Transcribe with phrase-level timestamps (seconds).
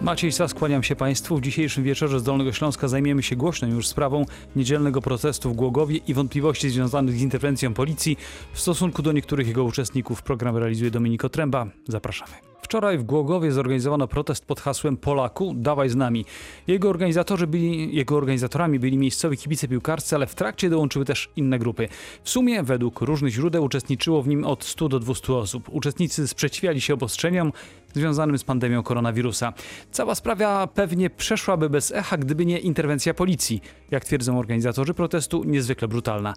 [0.00, 1.36] Maciej Sas, kłaniam się Państwu.
[1.36, 4.24] W dzisiejszym wieczorze z Dolnego Śląska zajmiemy się głośną już sprawą
[4.56, 8.16] niedzielnego protestu w Głogowie i wątpliwości związanych z interwencją policji
[8.52, 10.22] w stosunku do niektórych jego uczestników.
[10.22, 11.66] Program realizuje Dominiko Tręba.
[11.88, 12.32] Zapraszamy.
[12.62, 16.24] Wczoraj w Głogowie zorganizowano protest pod hasłem Polaku, dawaj z nami.
[16.66, 21.58] Jego, organizatorzy byli, jego organizatorami byli miejscowi kibice piłkarscy, ale w trakcie dołączyły też inne
[21.58, 21.88] grupy.
[22.22, 25.68] W sumie, według różnych źródeł, uczestniczyło w nim od 100 do 200 osób.
[25.68, 27.52] Uczestnicy sprzeciwiali się obostrzeniom
[27.96, 29.52] związanym z pandemią koronawirusa.
[29.90, 33.60] Cała sprawa pewnie przeszłaby bez echa, gdyby nie interwencja policji.
[33.90, 36.34] Jak twierdzą organizatorzy protestu, niezwykle brutalna.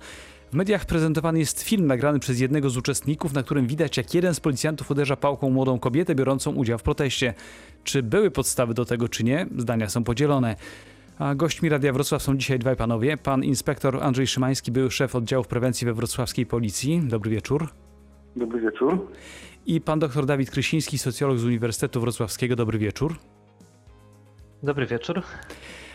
[0.51, 4.35] W mediach prezentowany jest film nagrany przez jednego z uczestników, na którym widać, jak jeden
[4.35, 7.33] z policjantów uderza pałką młodą kobietę biorącą udział w proteście.
[7.83, 9.47] Czy były podstawy do tego, czy nie?
[9.57, 10.55] Zdania są podzielone.
[11.19, 13.17] A gośćmi Radia Wrocław są dzisiaj dwaj panowie.
[13.17, 17.01] Pan inspektor Andrzej Szymański, były szef oddziałów prewencji we wrocławskiej policji.
[17.03, 17.69] Dobry wieczór.
[18.35, 19.07] Dobry wieczór.
[19.69, 22.55] I pan dr Dawid Krysiński, socjolog z Uniwersytetu Wrocławskiego.
[22.55, 23.15] Dobry wieczór.
[24.63, 25.21] Dobry wieczór.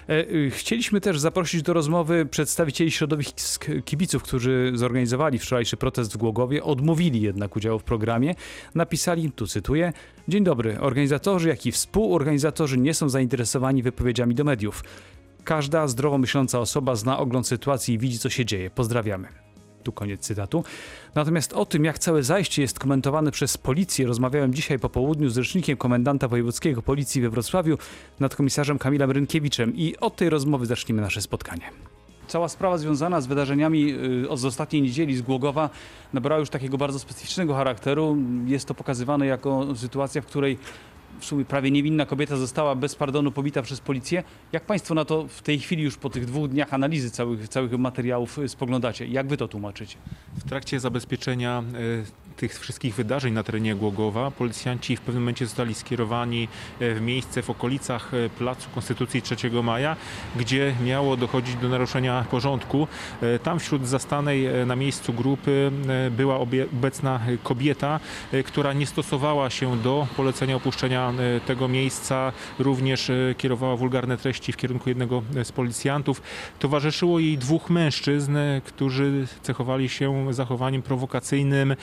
[0.09, 6.17] E, y, Chcieliśmy też zaprosić do rozmowy przedstawicieli środowisk kibiców, którzy zorganizowali wczorajszy protest w
[6.17, 8.35] Głogowie, odmówili jednak udziału w programie.
[8.75, 9.93] Napisali, tu cytuję,
[10.29, 14.85] Dzień dobry, organizatorzy jak i współorganizatorzy nie są zainteresowani wypowiedziami do mediów.
[15.45, 18.71] Każda zdrowo myśląca osoba zna ogląd sytuacji i widzi, co się dzieje.
[18.71, 19.44] Pozdrawiamy.
[19.85, 20.65] Tu koniec cytatu.
[21.15, 25.35] Natomiast o tym, jak całe zajście jest komentowane przez policję, rozmawiałem dzisiaj po południu z
[25.35, 27.79] rzecznikiem komendanta wojewódzkiego policji we Wrocławiu,
[28.21, 31.71] nadkomisarzem Kamilem Rynkiewiczem i od tej rozmowy zaczniemy nasze spotkanie.
[32.27, 35.71] Cała sprawa związana z wydarzeniami y, od ostatniej niedzieli z Głogowa
[36.13, 38.17] nabrała już takiego bardzo specyficznego charakteru.
[38.47, 40.59] Jest to pokazywane jako sytuacja, w której
[41.21, 44.25] w sumie prawie niewinna kobieta została bez pardonu pobita przez policję.
[44.53, 47.73] Jak Państwo na to w tej chwili już po tych dwóch dniach analizy całych, całych
[47.73, 49.07] materiałów y, spoglądacie?
[49.07, 49.97] Jak Wy to tłumaczycie?
[50.37, 55.75] W trakcie zabezpieczenia e, tych wszystkich wydarzeń na terenie Głogowa policjanci w pewnym momencie zostali
[55.75, 56.49] skierowani
[56.81, 59.97] e, w miejsce w okolicach e, Placu Konstytucji 3 Maja,
[60.37, 62.89] gdzie miało dochodzić do naruszenia porządku.
[63.23, 65.71] E, Tam wśród zastanej na miejscu grupy
[66.11, 66.39] była
[66.73, 68.01] obecna kobieta,
[68.45, 71.13] która nie stosowała się do polecenia opuszczenia
[71.47, 76.23] tego miejsca, również kierowała wulgarne treści w kierunku jednego z policjantów.
[76.59, 81.77] Towarzyszyło jej dwóch mężczyzn, którzy cechowali się zachowaniem prowokacyjnym,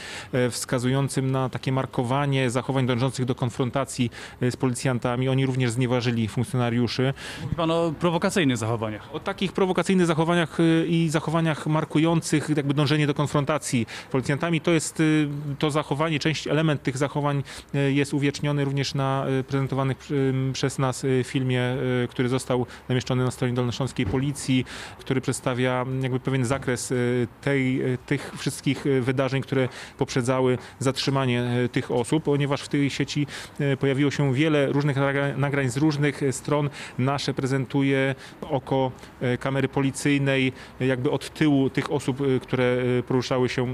[0.50, 5.30] wskazującym na takie markowanie zachowań dążących do konfrontacji e, z policjantami.
[5.30, 7.14] Oni również znieważyli funkcjonariuszy.
[7.42, 9.16] Mówi Pan o prowokacyjnych zachowaniach.
[9.16, 14.72] O takich prowokacyjnych zachowaniach y, i zachowaniach markujących jakby dążenie do konfrontacji z policjantami, to
[14.72, 15.28] jest y,
[15.60, 17.44] to zachowanie, część, element tych zachowań
[17.90, 20.10] jest uwieczniony również na prezentowanych
[20.54, 21.62] przez nas filmie,
[22.10, 24.66] który został zamieszczony na stronie Dolnośląskiej Policji,
[25.00, 26.94] który przedstawia jakby pewien zakres
[27.42, 29.70] tej, tych wszystkich wydarzeń, które
[30.32, 33.28] poprzedzały zatrzymanie y, tych osób, ponieważ w tej sieci
[33.62, 36.70] y, pojawiło się wiele różnych nagra- nagrań z różnych y, stron.
[37.00, 42.64] Nasze prezentuje oko e, kamery policyjnej e, jakby od tyłu tych osób, e, które
[43.00, 43.74] e, poruszały się e,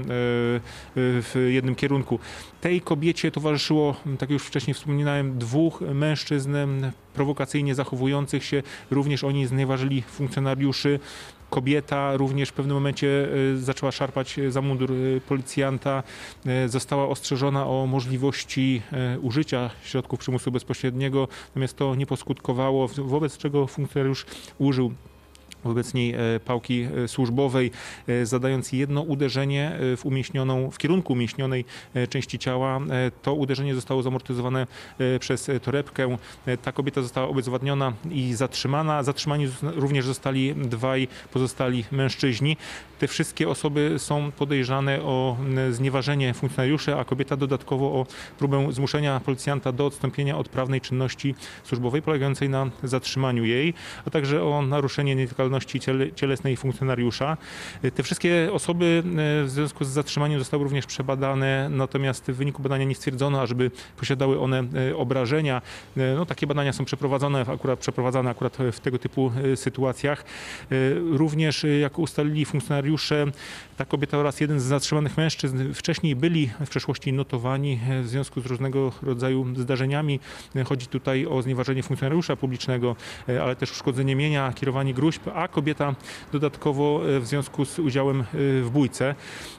[0.94, 2.18] w jednym kierunku.
[2.60, 6.56] Tej kobiecie towarzyszyło, tak już wcześniej wspominałem, dwóch mężczyzn
[7.14, 8.62] prowokacyjnie zachowujących się.
[8.90, 11.00] Również oni znieważyli funkcjonariuszy.
[11.50, 16.02] Kobieta również w pewnym momencie e, zaczęła szarpać za mundur e, policjanta.
[16.46, 23.04] E, Została ostrzeżona o możliwości e, użycia środków przymusu bezpośredniego, natomiast to nie poskutkowało, wo-
[23.04, 24.26] wobec czego funkcjonariusz
[24.58, 24.92] użył
[25.64, 27.70] wobec niej e, pałki e, służbowej,
[28.08, 31.64] e, zadając jedno uderzenie w umieśnioną, w kierunku umieśnionej
[32.10, 32.80] części ciała.
[33.22, 34.66] To uderzenie zostało zamortyzowane
[35.20, 36.16] przez torebkę.
[36.62, 39.02] Ta kobieta została obezwładniona i zatrzymana.
[39.02, 42.56] Zatrzymani również zostali dwaj pozostali mężczyźni.
[42.98, 45.36] Te wszystkie osoby są podejrzane o
[45.70, 48.06] znieważenie funkcjonariuszy, a kobieta dodatkowo o
[48.38, 53.74] próbę zmuszenia policjanta do odstąpienia od prawnej czynności służbowej polegającej na zatrzymaniu jej,
[54.06, 55.47] a także o naruszenie nietykalności
[55.80, 57.36] ciele, cielesnej funkcjonariusza.
[57.82, 62.62] E, Te wszystkie osoby e, w związku z zatrzymaniem zostały również przebadane, natomiast w wyniku
[62.62, 65.62] badania nie stwierdzono, ażeby posiadały one e, obrażenia.
[66.16, 70.24] No, takie badania są przeprowadzone, akurat przeprowadzane akurat w tego typu sytuacjach.
[71.12, 73.26] Również, jak ustalili funkcjonariusze,
[73.76, 78.46] ta kobieta oraz jeden z zatrzymanych mężczyzn wcześniej byli w przeszłości notowani w związku z
[78.46, 80.20] różnego rodzaju zdarzeniami.
[80.64, 82.96] Chodzi tutaj o znieważenie funkcjonariusza publicznego,
[83.42, 85.94] ale też uszkodzenie mienia, kierowanie gruźb, a kobieta
[86.32, 88.24] dodatkowo e, w związku z udziałem e,
[88.62, 89.14] w bójce.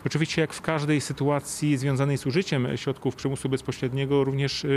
[0.06, 4.68] Oczywiście jak w każdej sytuacji związanej z użyciem środków przymusu bezpośredniego, również e,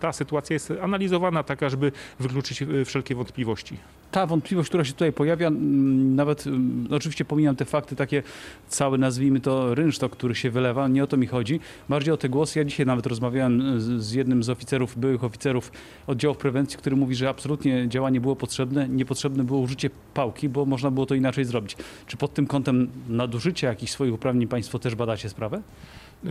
[0.00, 3.76] ta sytuacja jest analizowana tak, żeby wykluczyć wszelkie wątpliwości.
[4.10, 8.22] Ta wątpliwość, która się tutaj pojawia, mm, nawet mm, oczywiście pomijam te fakty takie
[8.68, 11.60] cały, nazwijmy to rynsztok, który się wylewa, nie o to mi chodzi.
[11.88, 12.58] Bardziej o te głosy.
[12.58, 15.72] Ja dzisiaj nawet rozmawiałem z jednym z oficerów, byłych oficerów
[16.06, 20.90] oddziałów prewencji, który mówi, że absolutnie działanie było potrzebne, niepotrzebne było użycie pałki, bo można
[20.90, 21.76] było to inaczej zrobić.
[22.06, 25.62] Czy pod tym kątem nadużycia jakichś swoich uprawnień państwo też badacie sprawę?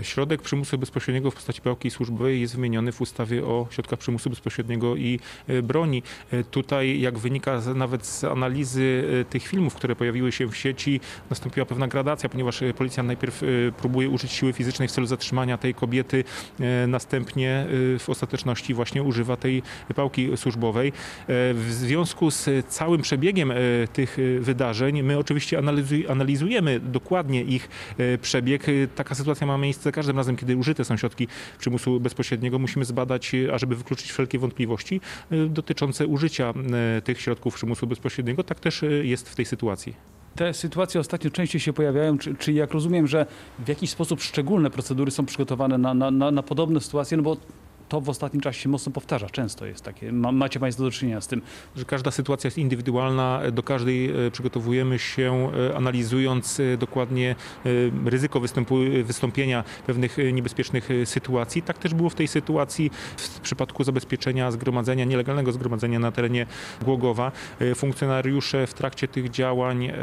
[0.01, 4.95] Środek przymusu bezpośredniego w postaci pałki służbowej jest wymieniony w ustawie o środkach przymusu bezpośredniego
[4.95, 6.03] i e, broni.
[6.31, 10.99] E, Tutaj, jak wynika nawet z analizy e, tych filmów, które pojawiły się w sieci,
[11.29, 13.41] nastąpiła pewna gradacja, ponieważ policja najpierw
[13.77, 16.23] próbuje użyć siły fizycznej w celu zatrzymania tej kobiety,
[16.87, 17.65] następnie
[17.99, 19.63] w ostateczności właśnie używa tej
[19.95, 20.94] pałki służbowej.
[21.53, 23.53] W związku z całym przebiegiem
[23.94, 27.69] tych wydarzeń, my oczywiście analizuj, analizujemy dokładnie ich
[28.21, 28.65] przebieg.
[28.95, 31.28] Taka sytuacja ma miejsce za każdym razem, kiedy użyte są środki
[31.60, 32.60] przymusu bezpośredniego.
[32.60, 35.01] Musimy zbadać, ażeby wykluczyć wszelkie wątpliwości
[35.31, 36.54] e, dotyczące użycia
[36.98, 38.44] e, tych środków przymusu bezpośredniego.
[38.44, 39.95] Tak też e, jest w tej sytuacji.
[40.36, 43.25] Te sytuacje ostatnio częściej się pojawiają, czy, czy jak rozumiem, że
[43.60, 47.38] w jakiś sposób szczególne procedury są przygotowane na, na, na, na podobne sytuacje, no bo
[47.91, 50.11] to w ostatnim czasie się mocno powtarza, często jest takie.
[50.11, 51.41] Ma, macie Państwo do czynienia z tym.
[51.75, 53.41] że każda sytuacja jest indywidualna.
[53.51, 57.35] Do każdej e, przygotowujemy się, e, analizując e, dokładnie
[57.65, 57.69] e,
[58.09, 58.41] ryzyko
[59.03, 61.61] wystąpienia pewnych e, niebezpiecznych e, sytuacji.
[61.61, 66.45] Tak też było w tej sytuacji w przypadku zabezpieczenia zgromadzenia, nielegalnego zgromadzenia na terenie
[66.81, 67.31] Głogowa.
[67.59, 69.94] E, Funkcjonariusze w trakcie tych działań e,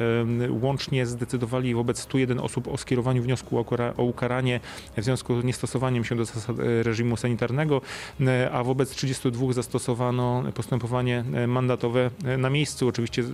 [0.63, 4.61] łącznie zdecydowali wobec 101 osób o skierowaniu wniosku o ukara- o ukaranie
[4.97, 7.78] w związku z niestosowaniem się do zasad e, reżimu sanitarnego, e,
[8.53, 12.89] a wobec 32 zastosowano postępowanie e, mandatowe e, na miejscu.
[12.89, 13.27] Oczywiście e,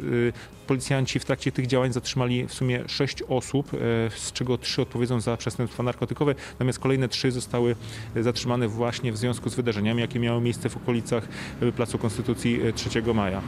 [0.67, 3.79] policjanci w trakcie tych działań zatrzymali w sumie 6 osób, e,
[4.11, 7.77] z czego 3 odpowiedzą za przestępstwa narkotykowe, natomiast kolejne 3 zostały
[8.17, 11.29] e, zatrzymane właśnie w związku z wydarzeniami, jakie miały miejsce w okolicach
[11.61, 13.43] e, Placu Konstytucji e, 3 maja.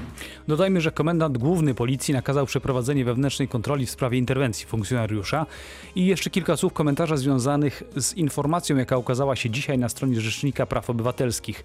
[0.49, 5.47] Dodajmy, że komendant główny policji nakazał przeprowadzenie wewnętrznej kontroli w sprawie interwencji funkcjonariusza
[5.95, 10.67] i jeszcze kilka słów komentarza związanych z informacją, jaka ukazała się dzisiaj na stronie Rzecznika
[10.67, 11.65] Praw Obywatelskich.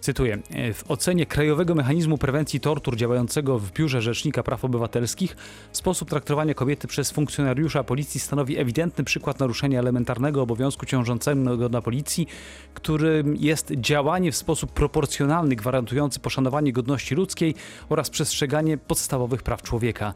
[0.00, 0.38] Cytuję.
[0.50, 5.36] "E, W ocenie Krajowego Mechanizmu Prewencji Tortur działającego w Biurze Rzecznika Praw Obywatelskich
[5.72, 12.26] sposób traktowania kobiety przez funkcjonariusza policji stanowi ewidentny przykład naruszenia elementarnego obowiązku ciążącego na policji,
[12.74, 17.54] którym jest działanie w sposób proporcjonalny gwarantujący poszanowanie godności ludzkiej
[17.88, 20.14] oraz przestrzeganie podstawowych praw człowieka.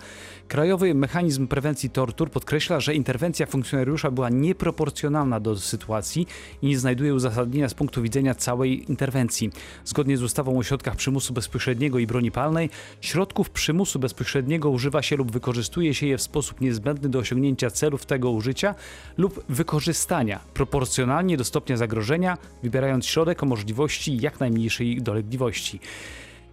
[0.49, 6.27] Krajowy Mechanizm Prewencji Tortur podkreśla, że interwencja funkcjonariusza była nieproporcjonalna do sytuacji
[6.63, 9.51] i nie znajduje uzasadnienia z punktu widzenia całej interwencji.
[9.85, 12.71] Zgodnie z ustawą o środkach przymusu bezpośredniego i broni palnej,
[13.01, 18.07] środków przymusu bezpośredniego używa się lub wykorzystuje się je w sposób niezbędny do osiągnięcia celów
[18.07, 18.75] tego użycia
[19.19, 25.81] lub wykorzystania, proporcjonalnie do stopnia zagrożenia, wybierając środek o możliwości jak najmniejszej dolegliwości.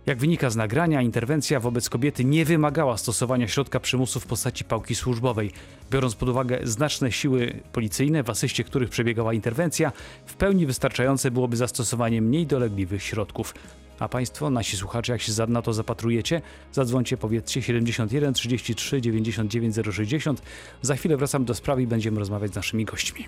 [0.10, 4.96] Jak wynika z nagrania, interwencja wobec kobiety nie wymagała stosowania środka przymusu w postaci pałki
[4.96, 5.52] służbowej.
[5.92, 9.92] Biorąc pod uwagę znaczne siły policyjne, w asyście których przebiegała interwencja,
[10.26, 13.54] w pełni wystarczające byłoby zastosowanie mniej dolegliwych środków.
[14.00, 16.42] A Państwo, nasi słuchacze, jak się na to zapatrujecie,
[16.72, 20.42] zadzwońcie, powiedzcie 71 33 99 060.
[20.82, 23.26] Za chwilę wracam do sprawy i będziemy rozmawiać z naszymi gośćmi.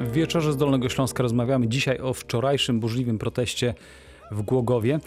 [0.00, 3.74] W wieczorze z Dolnego Śląska rozmawiamy dzisiaj o wczorajszym burzliwym proteście
[4.30, 5.00] w Głogowie.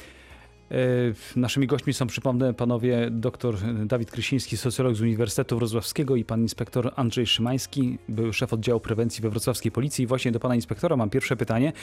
[0.73, 3.55] E, Naszymi gośćmi są, przypomnę, panowie dr
[3.85, 9.21] Dawid Krysiński, socjolog z Uniwersytetu Wrocławskiego i pan inspektor Andrzej Szymański, były szef oddziału prewencji
[9.21, 10.03] we wrocławskiej policji.
[10.03, 11.73] I właśnie do pana inspektora mam pierwsze pytanie.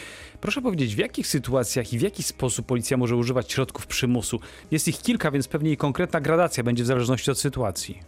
[0.40, 4.41] Proszę powiedzieć, w jakich sytuacjach i w jaki sposób policja może używać środków przymusu?
[4.70, 7.98] Jest ich kilka, więc pewnie i konkretna gradacja będzie w zależności od sytuacji.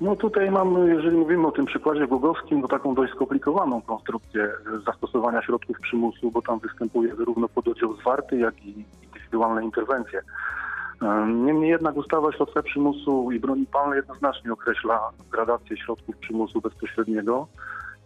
[0.00, 4.52] No tutaj mamy, jeżeli mówimy o tym przykładzie głogowskim, to taką dość skomplikowaną konstrukcję
[4.86, 8.84] zastosowania środków przymusu, bo tam występuje zarówno pododdział zwarty, jak i
[9.32, 10.22] indywidualne interwencje.
[11.02, 16.60] Em, Niemniej jednak ustawa o środkach przymusu i broni palnej jednoznacznie określa gradację środków przymusu
[16.60, 17.46] bezpośredniego.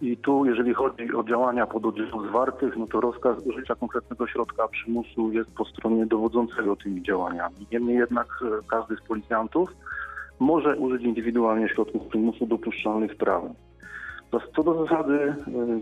[0.01, 5.33] I tu, jeżeli chodzi o działania pododdziałów zwartych, no to rozkaz użycia konkretnego środka przymusu
[5.33, 7.67] jest po stronie dowodzącego tymi działaniami.
[7.73, 9.71] Niemniej jednak e, każdy z policjantów
[10.41, 13.55] może użyć indywidualnie środków przymusu dopuszczalnych prawem.
[14.57, 15.35] Co do zasady y,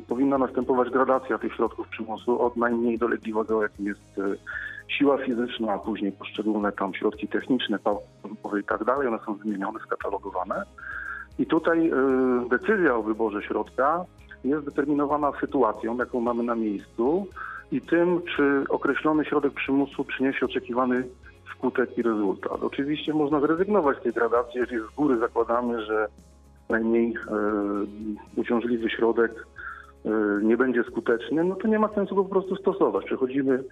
[0.08, 4.38] powinna następować gradacja tych środków przymusu od najmniej dolegliwego, jakim jest y,
[4.88, 9.08] siła fizyczna, a później poszczególne tam środki techniczne, pałki pompowe i tak dalej.
[9.08, 10.62] One są wymienione, skatalogowane.
[11.38, 14.04] I tutaj y, decyzja o wyborze środka
[14.44, 17.26] jest determinowana sytuacją, jaką mamy na miejscu
[17.72, 21.04] i tym, czy określony środek przymusu przyniesie oczekiwany
[21.52, 22.62] skutek i rezultat.
[22.62, 26.06] Oczywiście można zrezygnować z tej gradacji, jeżeli z góry zakładamy, że
[26.68, 27.36] najmniej e,
[28.36, 29.46] uciążliwy środek
[30.04, 30.10] e,
[30.42, 33.04] nie będzie skuteczny, no to nie ma sensu go po prostu stosować.
[33.04, 33.64] Przechodzimy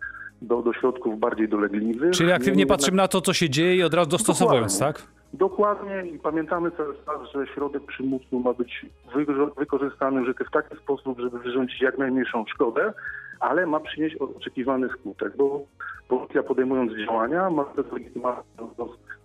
[0.42, 2.10] do, do środków bardziej dolegliwych.
[2.10, 5.00] Czyli aktywnie Niemniej patrzymy na to, co się dzieje i od razu dostosowując, Dokładnie.
[5.02, 5.12] tak?
[5.34, 9.26] Dokładnie i pamiętamy cały czas, że środek przymusu ma być wy-
[9.58, 12.92] wykorzystany w taki sposób, żeby wyrządzić jak najmniejszą szkodę,
[13.40, 15.64] ale ma przynieść oczekiwany skutek, bo
[16.08, 18.42] policja podejmując działania ma legitymację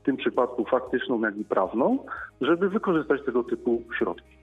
[0.01, 1.99] w tym przypadku faktyczną, jak i prawną,
[2.41, 4.36] żeby wykorzystać tego typu środki.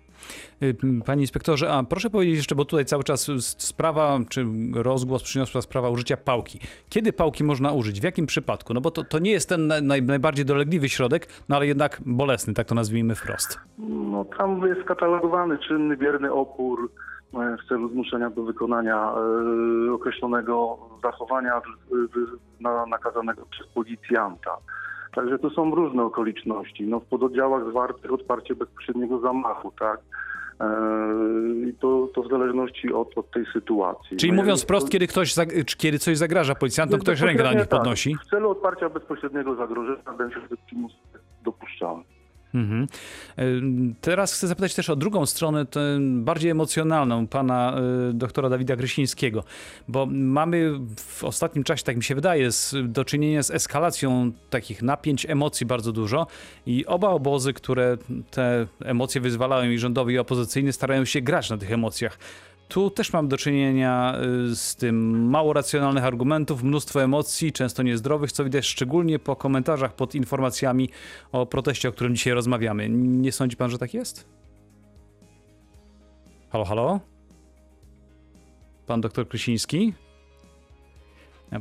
[0.62, 5.62] Y, Panie inspektorze, a proszę powiedzieć jeszcze, bo tutaj cały czas sprawa, czy rozgłos przyniosła
[5.62, 6.60] sprawa użycia pałki.
[6.88, 8.00] Kiedy pałki można użyć?
[8.00, 8.74] W jakim przypadku?
[8.74, 12.54] No bo to, to nie jest ten naj, najbardziej dolegliwy środek, no ale jednak bolesny,
[12.54, 13.58] tak to nazwijmy wprost.
[13.78, 16.90] No, tam jest skatalogowany czynny, bierny opór
[17.34, 19.14] e, w celu zmuszenia do wykonania
[19.88, 21.62] e, określonego zachowania
[22.90, 24.50] nakazanego przez policjanta.
[25.14, 26.86] Także to są różne okoliczności.
[26.86, 30.00] No, w pododdziałach zwartych odparcie bezpośredniego zamachu, tak?
[30.60, 30.66] E,
[31.68, 34.16] I to, to w zależności od, od tej sytuacji.
[34.16, 35.34] Czyli No, mówiąc wprost, kiedy ktoś,
[35.76, 37.68] kiedy coś zagraża policjantom, ktoś rękę na nich tak.
[37.68, 38.16] podnosi.
[38.26, 40.02] W celu odparcia bezpośredniego zagrożenia
[40.32, 42.04] środek przymusu jest dopuszczalny.
[42.54, 42.86] Mhm.
[44.00, 45.66] Teraz chcę zapytać też o drugą stronę,
[46.10, 47.76] bardziej emocjonalną, pana
[48.10, 49.44] y, doktora Dawida Grysińskiego,
[49.88, 54.82] bo mamy w ostatnim czasie, tak mi się wydaje, z, do czynienia z eskalacją takich
[54.82, 56.26] napięć, emocji bardzo dużo
[56.66, 57.96] i oba obozy, które
[58.30, 62.18] te emocje wyzwalają i rządowy i opozycyjny, starają się grać na tych emocjach.
[62.68, 64.18] Tu też mam do czynienia
[64.50, 69.94] y, z tym mało racjonalnych argumentów, mnóstwo emocji, często niezdrowych, co widać szczególnie po komentarzach
[69.94, 70.88] pod informacjami
[71.32, 72.88] o proteście, o którym dzisiaj rozmawiamy.
[72.90, 74.28] Nie sądzi pan, że tak jest?
[76.50, 77.00] Halo, halo?
[78.86, 79.92] Pan doktor Krysiński?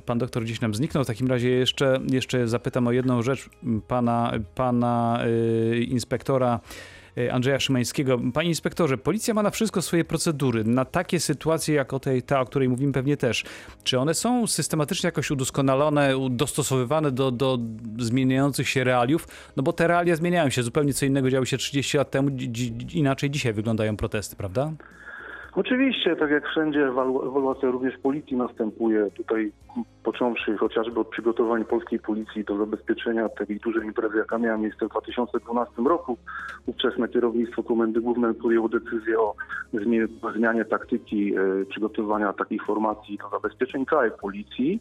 [0.06, 1.04] Pan doktor gdzieś nam zniknął.
[1.04, 3.50] W takim razie jeszcze, jeszcze zapytam o jedną rzecz
[3.88, 5.20] pana, pana
[5.74, 6.60] y, inspektora
[7.32, 8.20] Andrzeja Szymańskiego.
[8.34, 10.64] Panie inspektorze, policja ma na wszystko swoje procedury.
[10.64, 13.44] Na takie sytuacje jak o tej, ta, o której mówimy pewnie też.
[13.84, 17.60] Czy one są systematycznie jakoś udoskonalone, dostosowywane do, do
[18.00, 19.28] zmieniających się realiów?
[19.56, 20.64] No bo te realia zmieniają się.
[20.64, 22.30] Zupełnie co innego działo się 30 lat temu,
[22.94, 24.72] inaczej dzisiaj wyglądają protesty, prawda?
[25.56, 29.12] Oczywiście, tak jak wszędzie, ewalu- ewaluacja również policji następuje.
[29.12, 29.52] Tutaj
[30.04, 34.90] począwszy chociażby od przygotowań polskiej policji do zabezpieczenia tej dużej imprezy, jaka miała miejsce w
[34.90, 36.18] 2012 roku.
[36.66, 39.36] Ówczesne kierownictwo Komendy Głównej podjęło decyzję o
[40.36, 44.80] zmianie taktyki e, przygotowania takich formacji do zabezpieczeń całej policji.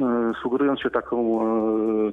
[0.00, 2.12] E, Sugerując się taką, e,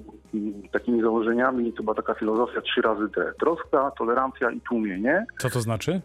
[0.71, 3.33] takimi założeniami, to była taka filozofia trzy razy D.
[3.39, 5.25] Troska, tolerancja i tłumienie.
[5.39, 6.01] Co to znaczy?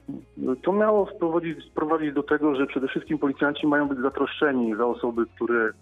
[0.63, 5.23] To miało sprowadzić, sprowadzić do tego, że przede wszystkim policjanci mają być zatroszczeni za osoby,
[5.35, 5.73] które,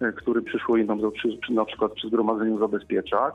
[0.00, 0.88] e, które przyszło im
[1.50, 3.34] na przykład przy zgromadzeniu zabezpieczać.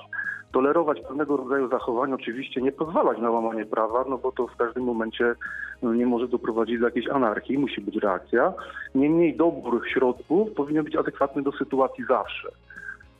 [0.51, 4.83] Tolerować pewnego rodzaju zachowania, oczywiście nie pozwalać na łamanie prawa, no bo to w każdym
[4.83, 5.35] momencie
[5.81, 8.53] no, nie może doprowadzić do jakiejś anarchii, musi być reakcja.
[8.95, 12.49] Niemniej dobór środków powinien być adekwatny do sytuacji zawsze.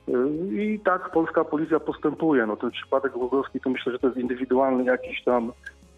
[0.10, 2.46] Y, I tak polska policja postępuje.
[2.46, 5.52] No ten przypadek Głogowski to myślę, że to jest indywidualny jakiś tam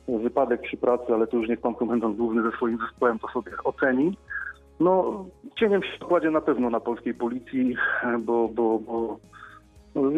[0.08, 3.51] wypadek przy pracy, ale to już niech pan komendant główny ze swoim zespołem to sobie
[3.63, 4.18] oceni.
[4.80, 5.26] No,
[5.60, 7.76] cieniem się kładzie na pewno na polskiej policji,
[8.20, 9.20] bo, bo, bo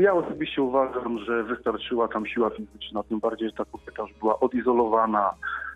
[0.02, 4.40] ja osobiście uważam, że wystarczyła tam siła fizyczna, tym bardziej, że ta kobieta już była
[4.40, 5.34] odizolowana.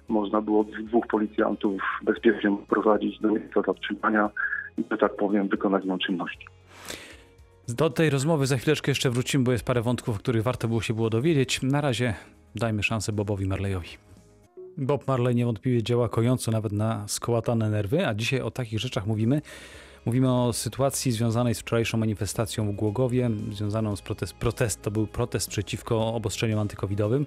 [0.07, 4.29] Można było dwóch policjantów bezpiecznie prowadzić do miejsca zatrzymania
[4.77, 6.47] i, że tak powiem, wykonać nią czynności.
[7.67, 10.81] Do tej rozmowy za chwileczkę jeszcze wrócimy, bo jest parę wątków, o których warto było
[10.81, 11.61] się było dowiedzieć.
[11.61, 12.13] Na razie
[12.55, 13.89] dajmy szansę Bobowi Marleyowi.
[14.77, 19.41] Bob Marley niewątpliwie działa kojąco nawet na skołatane nerwy, a dzisiaj o takich rzeczach mówimy.
[20.05, 24.33] Mówimy o sytuacji związanej z wczorajszą manifestacją w Głogowie, związaną z protest.
[24.33, 27.25] Protest to był protest przeciwko obostrzeniom antykowidowym.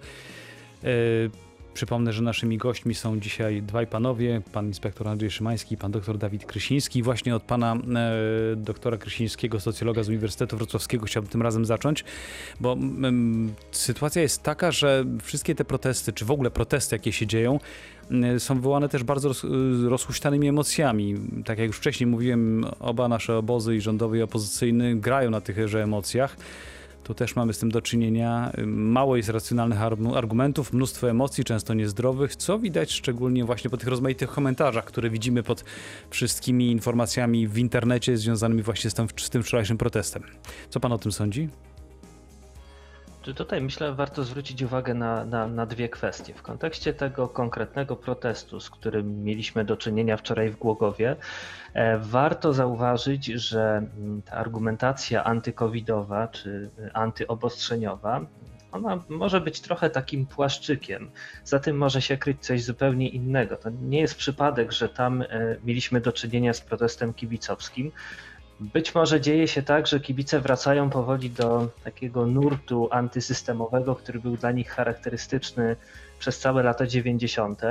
[1.77, 6.19] Przypomnę, że naszymi gośćmi są dzisiaj dwaj panowie, pan inspektor Andrzej Szymański i pan doktor
[6.19, 7.03] Dawid Krysiński.
[7.03, 12.05] Właśnie od pana e, doktora Krysińskiego, socjologa z Uniwersytetu Wrocławskiego chciałbym tym razem zacząć,
[12.61, 12.77] bo
[13.71, 17.61] sytuacja jest taka, że wszystkie te protesty, czy w ogóle protesty, jakie się dzieją,
[18.39, 19.47] są wywołane też bardzo roz,
[19.89, 21.15] rozhuśtanymi emocjami.
[21.45, 25.83] Tak jak już wcześniej mówiłem, oba nasze obozy, i rządowy i opozycyjny, grają na tychże
[25.83, 26.37] emocjach.
[27.07, 28.53] Tu też mamy z tym do czynienia.
[28.67, 33.89] Mało jest racjonalnych argu- argumentów, mnóstwo emocji, często niezdrowych, co widać szczególnie właśnie po tych
[33.89, 35.65] rozmaitych komentarzach, które widzimy pod
[36.11, 40.23] wszystkimi informacjami w internecie związanymi właśnie z tym, z tym wczorajszym protestem.
[40.71, 41.49] Co pan o tym sądzi?
[43.35, 46.35] Tutaj myślę, warto zwrócić uwagę na, na, na, dwie kwestie.
[46.35, 51.17] W kontekście tego konkretnego protestu, z którym mieliśmy do czynienia wczoraj w Głogowie,
[51.75, 58.21] e, warto zauważyć, że mm, ta argumentacja antykowidowa czy antyobostrzeniowa
[58.73, 61.11] ona może być trochę takim płaszczykiem.
[61.45, 63.57] Za tym może się kryć coś zupełnie innego.
[63.57, 65.27] To nie jest przypadek, że tam e,
[65.65, 67.93] mieliśmy do czynienia z protestem kibicowskim.
[68.61, 74.37] Być może dzieje się tak, że kibice wracają powoli do takiego nurtu antysystemowego, który był
[74.37, 75.77] dla nich charakterystyczny
[76.19, 77.63] przez całe lata 90.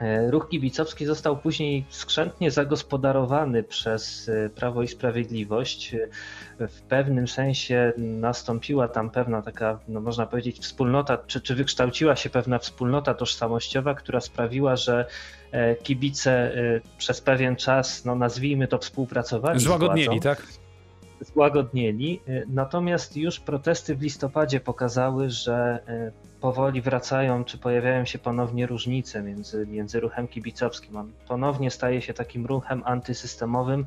[0.00, 5.94] E, ruch kibicowski został później skrzętnie zagospodarowany przez e, Prawo i Sprawiedliwość.
[5.94, 12.16] E, w pewnym sensie nastąpiła tam pewna taka, no można powiedzieć, wspólnota, czy, czy wykształciła
[12.16, 15.06] się pewna wspólnota tożsamościowa, która sprawiła, że
[15.82, 16.52] kibice
[16.98, 19.60] przez pewien czas, no nazwijmy to, współpracowali.
[19.60, 20.42] Złagodnieli, tak?
[21.20, 22.20] Złagodnieli.
[22.48, 25.78] Natomiast już protesty w listopadzie pokazały, że
[26.40, 30.96] powoli wracają, czy pojawiają się ponownie różnice między, między ruchem kibicowskim.
[30.96, 33.86] On ponownie staje się takim ruchem antysystemowym,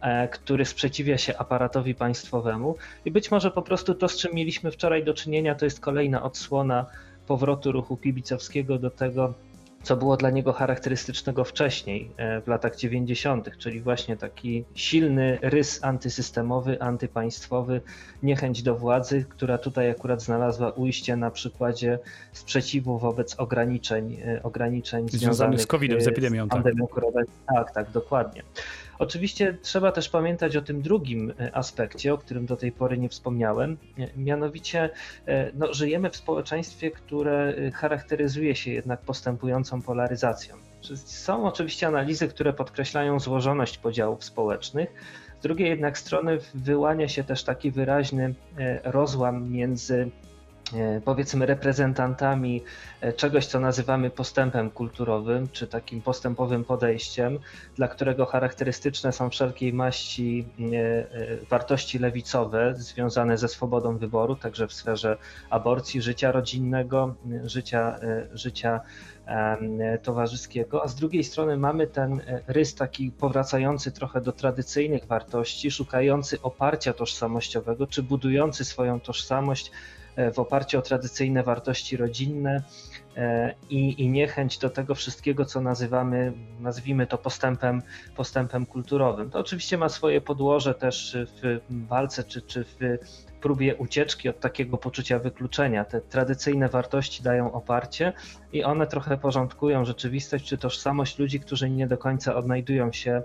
[0.00, 2.76] e, który sprzeciwia się aparatowi państwowemu.
[3.04, 6.22] I być może po prostu to, z czym mieliśmy wczoraj do czynienia, to jest kolejna
[6.22, 6.86] odsłona
[7.26, 9.34] powrotu ruchu kibicowskiego do tego,
[9.82, 15.84] co było dla niego charakterystycznego wcześniej, e, w latach 90., czyli właśnie taki silny rys
[15.84, 17.80] antysystemowy, antypaństwowy,
[18.22, 21.98] niechęć do władzy, która tutaj akurat znalazła ujście na przykładzie
[22.32, 26.46] sprzeciwu wobec ograniczeń, e, ograniczeń związanych z COVID-em, z epidemią.
[26.46, 27.26] Z pandemią tak.
[27.54, 28.42] tak, tak, dokładnie.
[29.02, 33.08] Oczywiście trzeba też pamiętać o tym drugim e, aspekcie, o którym do tej pory nie
[33.08, 33.78] wspomniałem.
[33.98, 34.90] E, mianowicie
[35.26, 40.56] e, no, żyjemy w społeczeństwie, które charakteryzuje się jednak postępującą polaryzacją.
[41.04, 44.94] Są oczywiście analizy, które podkreślają złożoność podziałów społecznych.
[45.40, 48.34] Z drugiej jednak strony wyłania się też taki wyraźny
[48.84, 50.10] rozłam między
[51.04, 52.62] powiedzmy reprezentantami
[53.00, 57.38] e, czegoś, co nazywamy postępem kulturowym, czy takim postępowym podejściem,
[57.76, 64.72] dla którego charakterystyczne są wszelkiej maści e, wartości lewicowe związane ze swobodą wyboru, także w
[64.72, 65.16] sferze
[65.50, 67.14] aborcji, życia rodzinnego,
[67.44, 67.98] życia,
[68.32, 68.80] życia
[70.02, 76.42] towarzyskiego, a z drugiej strony mamy ten rys taki powracający trochę do tradycyjnych wartości, szukający
[76.42, 80.01] oparcia tożsamościowego, czy budujący swoją tożsamość E,
[80.32, 82.56] w oparciu o tradycyjne wartości rodzinne.
[82.56, 82.62] e,
[83.70, 87.82] i, i niechęć do tego wszystkiego, co nazywamy, nazwijmy to postępem,
[88.16, 89.30] postępem kulturowym.
[89.30, 92.78] To oczywiście ma swoje podłoże też w walce czy, czy w
[93.42, 95.84] próbie ucieczki od takiego poczucia wykluczenia.
[95.84, 98.12] Te tradycyjne wartości dają oparcie
[98.52, 103.22] i one trochę porządkują rzeczywistość czy tożsamość ludzi, którzy nie do końca odnajdują się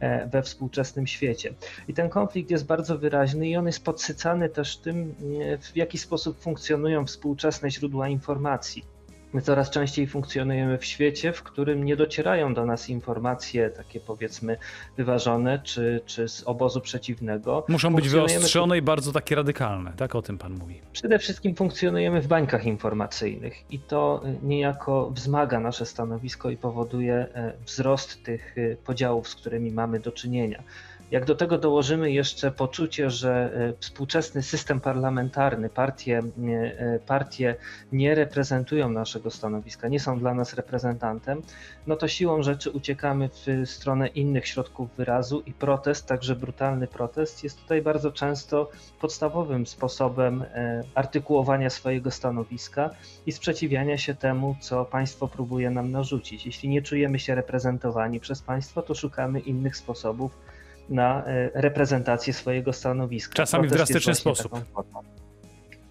[0.00, 1.54] e, we współczesnym świecie.
[1.88, 5.98] I ten konflikt jest bardzo wyraźny i on jest podsycany też tym, e, w jaki
[5.98, 8.95] sposób funkcjonują współczesne źródła informacji.
[9.36, 14.56] My coraz częściej funkcjonujemy w świecie, w którym nie docierają do nas informacje takie powiedzmy
[14.96, 17.64] wyważone, czy, czy z obozu przeciwnego.
[17.68, 20.80] Muszą być wyostrzone i bardzo takie radykalne, tak o tym pan mówi.
[20.92, 27.52] Przede wszystkim funkcjonujemy w bańkach informacyjnych i to niejako wzmaga nasze stanowisko i powoduje e,
[27.66, 30.62] wzrost tych e, podziałów, z którymi mamy do czynienia.
[31.10, 36.22] Jak do tego dołożymy jeszcze poczucie, że e, współczesny system parlamentarny, partie,
[36.78, 37.56] e, partie
[37.92, 41.42] nie reprezentują naszego stanowiska, nie są dla nas reprezentantem,
[41.86, 47.44] no to siłą rzeczy uciekamy w stronę innych środków wyrazu i protest, także brutalny protest,
[47.44, 52.90] jest tutaj bardzo często podstawowym sposobem e, artykułowania swojego stanowiska
[53.26, 56.46] i sprzeciwiania się temu, co państwo próbuje nam narzucić.
[56.46, 60.55] Jeśli nie czujemy się reprezentowani przez państwo, to szukamy innych sposobów
[60.88, 63.34] na e, reprezentację swojego stanowiska.
[63.34, 64.52] Czasami w drastyczny sposób.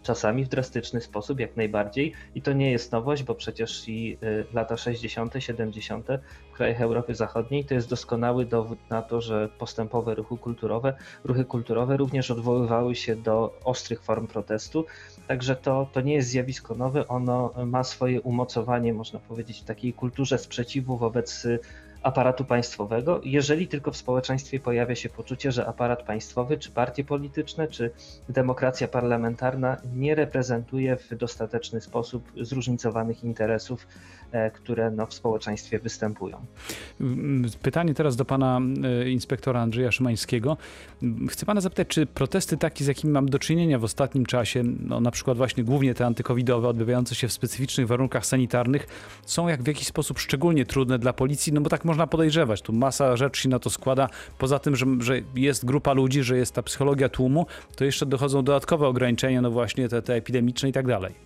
[0.05, 2.13] Czasami w drastyczny sposób, jak najbardziej.
[2.35, 6.07] I to nie jest nowość, bo przecież i e, lata 60., 70.
[6.51, 11.45] w krajach Europy Zachodniej to jest doskonały dowód na to, że postępowe ruchy kulturowe, ruchy
[11.45, 14.85] kulturowe również odwoływały się do ostrych form protestu.
[15.27, 19.93] Także to, to nie jest zjawisko nowe, ono ma swoje umocowanie, można powiedzieć, w takiej
[19.93, 21.47] kulturze sprzeciwu wobec
[22.05, 27.67] aparatu państwowego, jeżeli tylko w społeczeństwie pojawia się poczucie, że aparat państwowy, czy partie polityczne,
[27.67, 27.91] czy
[28.29, 33.87] demokracja parlamentarna nie reprezentuje w dostateczny sposób zróżnicowanych interesów
[34.53, 36.45] które no, w społeczeństwie występują.
[37.61, 38.61] Pytanie teraz do pana
[39.07, 40.57] inspektora Andrzeja Szymańskiego.
[41.29, 44.99] Chcę pana zapytać, czy protesty takie, z jakimi mam do czynienia w ostatnim czasie, no,
[44.99, 48.87] na przykład właśnie głównie te antykowidowe, odbywające się w specyficznych warunkach sanitarnych,
[49.25, 51.53] są jak w jakiś sposób szczególnie trudne dla policji?
[51.53, 52.61] No bo tak można podejrzewać.
[52.61, 54.09] Tu masa rzeczy się na to składa.
[54.37, 58.43] Poza tym, że, że jest grupa ludzi, że jest ta psychologia tłumu, to jeszcze dochodzą
[58.43, 61.24] dodatkowe ograniczenia, no właśnie te, te epidemiczne i tak dalej.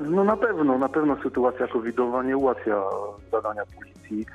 [0.00, 2.82] No na pewno, na pewno sytuacja covidowa nie ułatwia
[3.32, 4.26] zadania policji.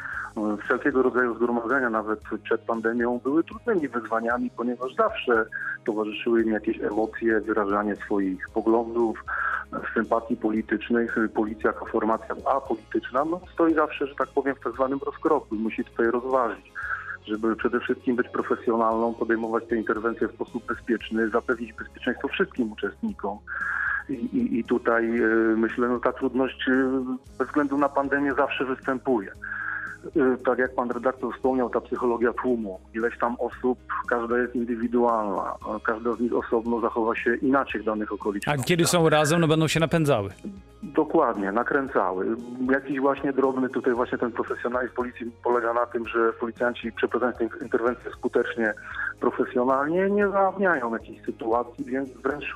[0.63, 5.45] Wszelkiego rodzaju zgromadzenia, nawet przed pandemią, były trudnymi wyzwaniami, ponieważ zawsze
[5.85, 9.23] towarzyszyły im jakieś emocje, wyrażanie swoich poglądów,
[9.93, 11.15] sympatii politycznych.
[11.33, 15.59] Policja jako formacja apolityczna no, stoi zawsze, że tak powiem, w tak zwanym rozkroku i
[15.59, 16.71] musi tutaj rozważyć
[17.27, 23.37] żeby przede wszystkim być profesjonalną, podejmować te interwencje w sposób bezpieczny, zapewnić bezpieczeństwo wszystkim uczestnikom.
[24.09, 26.73] I, i, tutaj e, myślę, no ta trudność e,
[27.39, 29.31] bez względu na pandemię zawsze występuje.
[30.05, 35.53] Y, tak jak pan redaktor wspomniał, ta psychologia tłumu, ileś tam osób, każda jest indywidualna,
[35.83, 38.65] każda z nich osobno zachowa się inaczej w danych okolicznościach.
[38.65, 40.29] A kiedy są razem, no będą się napędzały.
[40.83, 42.35] Dokładnie, nakręcały.
[42.71, 47.63] Jakiś właśnie drobny tutaj właśnie ten profesjonalizm policji polega na tym, że policjanci przeprowadzając tę
[47.63, 48.73] interwencję skutecznie,
[49.19, 52.53] profesjonalnie nie zaawniają jakichś sytuacji, więc wręcz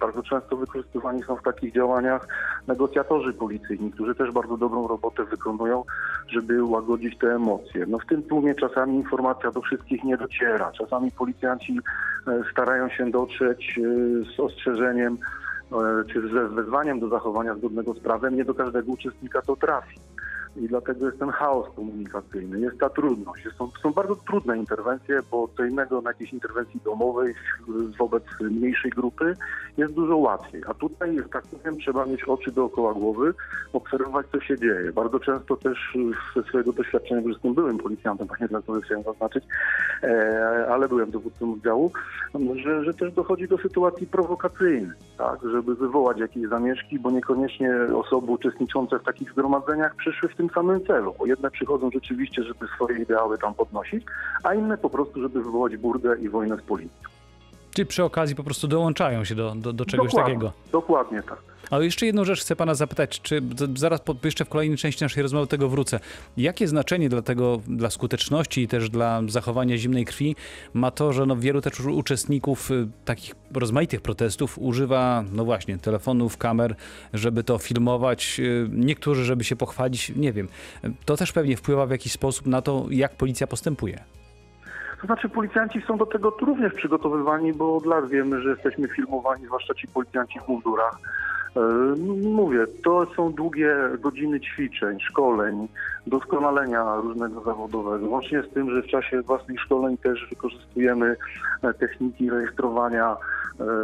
[0.00, 2.28] Bardzo często wykorzystywani są w takich działaniach
[2.68, 5.84] negocjatorzy policyjni, którzy też bardzo dobrą robotę wykonują,
[6.28, 7.86] żeby łagodzić te emocje.
[7.88, 10.72] No w tym tłumie czasami informacja do wszystkich nie dociera.
[10.72, 11.78] Czasami policjanci
[12.26, 13.82] e, starają się dotrzeć e,
[14.36, 15.18] z ostrzeżeniem
[15.72, 15.76] e,
[16.12, 18.36] czy ze wezwaniem do zachowania zgodnego z prawem.
[18.36, 20.11] Nie do każdego uczestnika to trafi
[20.56, 23.48] i dlatego jest ten chaos komunikacyjny, jest ta trudność.
[23.58, 27.34] Są, są bardzo trudne interwencje, bo co innego na jakiejś interwencji domowej
[27.98, 29.36] wobec mniejszej grupy
[29.76, 30.62] jest dużo łatwiej.
[30.66, 33.34] A tutaj, tak powiem, trzeba mieć oczy dookoła głowy,
[33.72, 34.92] obserwować, co się dzieje.
[34.92, 35.96] Bardzo często też
[36.36, 39.44] ze swojego doświadczenia, bo jestem byłym policjantem, panie to chciałem zaznaczyć,
[40.02, 41.92] e, ale byłem dowódcą oddziału,
[42.64, 48.32] że, że też dochodzi do sytuacji prowokacyjnych, tak, żeby wywołać jakieś zamieszki, bo niekoniecznie osoby
[48.32, 52.98] uczestniczące w takich zgromadzeniach przyszły w tym samym celu, bo jedne przychodzą rzeczywiście, żeby swoje
[52.98, 54.04] ideały tam podnosić,
[54.42, 57.08] a inne po prostu, żeby wywołać burdę i wojnę z policją.
[57.74, 60.52] Czy przy okazji po prostu dołączają się do, do, do czegoś dokładnie, takiego?
[60.72, 61.38] Dokładnie tak.
[61.70, 63.42] Ale jeszcze jedną rzecz chcę pana zapytać, czy
[63.76, 66.00] zaraz po, jeszcze w kolejnej części naszej rozmowy tego wrócę.
[66.36, 70.36] Jakie znaczenie dla tego, dla skuteczności i też dla zachowania zimnej krwi
[70.74, 76.36] ma to, że no wielu też uczestników y, takich rozmaitych protestów używa, no właśnie, telefonów,
[76.36, 76.74] kamer,
[77.14, 80.48] żeby to filmować, y, niektórzy, żeby się pochwalić, nie wiem.
[81.04, 84.04] To też pewnie wpływa w jakiś sposób na to, jak policja postępuje.
[85.02, 89.46] To znaczy policjanci są do tego również przygotowywani, bo od lat wiemy, że jesteśmy filmowani,
[89.46, 90.98] zwłaszcza ci policjanci w mundurach.
[91.56, 91.60] E,
[92.22, 95.68] mówię, to są długie godziny ćwiczeń, szkoleń,
[96.06, 98.06] doskonalenia różnego zawodowego.
[98.08, 101.16] Łącznie z tym, że w czasie własnych szkoleń też wykorzystujemy
[101.62, 103.16] e, techniki rejestrowania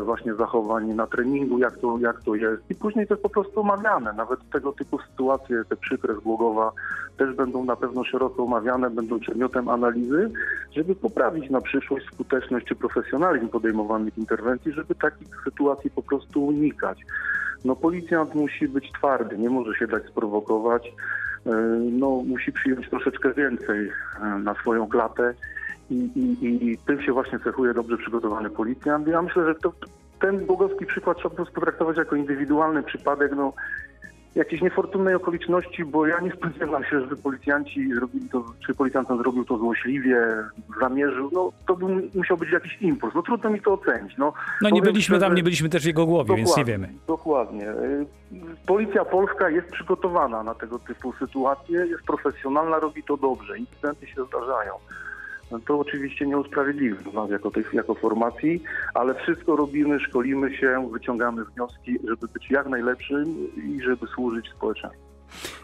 [0.04, 2.70] właśnie zachowań na treningu, jak to, jak to jest.
[2.70, 4.12] I później to jest po prostu omawiane.
[4.12, 6.72] Nawet tego typu sytuacje, te przykre z Głogowa
[7.16, 10.30] też będą na pewno szeroko omawiane, będą przedmiotem analizy,
[10.76, 17.06] żeby poprawić na przyszłość skuteczność czy profesjonalizm podejmowanych interwencji, żeby takich sytuacji po prostu unikać.
[17.64, 20.92] No policjant musi być twardy, nie może się dać sprowokować,
[21.46, 21.50] e,
[21.92, 23.90] no musi przyjąć troszeczkę więcej
[24.22, 25.34] e, na swoją klatę
[25.90, 29.08] i, i, i tym się właśnie cechuje dobrze przygotowany policjant.
[29.08, 29.72] Ja myślę, że to,
[30.20, 33.32] ten bogowski przykład trzeba po prostu traktować jako indywidualny przypadek.
[33.36, 33.52] No,
[34.34, 39.44] jakiejś niefortunnej okoliczności, bo ja nie spodziewam się, żeby policjanci zrobili to, czy policjant zrobił
[39.44, 40.26] to złośliwie,
[40.80, 43.14] zamierzył, no to by musiał być jakiś impuls.
[43.14, 44.18] No trudno mi to ocenić.
[44.18, 46.88] No, no nie byliśmy tam, nie byliśmy też w jego głowie, więc nie wiemy.
[47.06, 47.72] Dokładnie.
[48.66, 53.58] Policja polska jest przygotowana na tego typu sytuacje, jest profesjonalna, robi to dobrze.
[53.58, 54.72] Incydenty się zdarzają.
[55.50, 58.62] No to oczywiście nie usprawiedliwi nas jako, tej, jako formacji,
[58.94, 65.08] ale wszystko robimy, szkolimy się, wyciągamy wnioski, żeby być jak najlepszym i żeby służyć społeczeństwu.